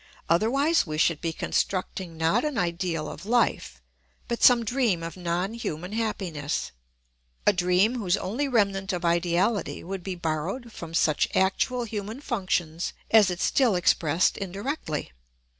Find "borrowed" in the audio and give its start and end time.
10.15-10.71